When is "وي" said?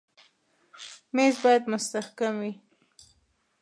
2.41-2.53